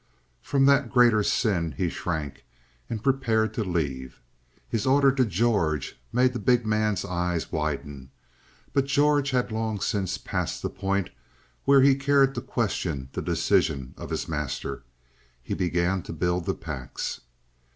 From 0.41 0.65
that 0.65 0.89
greater 0.91 1.21
sin 1.21 1.73
he 1.77 1.87
shrank, 1.87 2.43
and 2.89 3.03
prepared 3.03 3.53
to 3.53 3.63
leave. 3.63 4.19
His 4.67 4.87
order 4.87 5.11
to 5.11 5.23
George 5.23 5.95
made 6.11 6.33
the 6.33 6.39
big 6.39 6.65
man's 6.65 7.05
eyes 7.05 7.51
widen, 7.51 8.09
but 8.73 8.85
George 8.85 9.29
had 9.29 9.51
long 9.51 9.79
since 9.79 10.17
passed 10.17 10.63
the 10.63 10.71
point 10.71 11.11
where 11.65 11.83
he 11.83 11.93
cared 11.93 12.33
to 12.33 12.41
question 12.41 13.09
the 13.11 13.21
decision 13.21 13.93
of 13.95 14.09
his 14.09 14.27
master. 14.27 14.81
He 15.39 15.53
began 15.53 16.01
to 16.01 16.13
build 16.13 16.45
the 16.47 16.55
packs. 16.55 17.19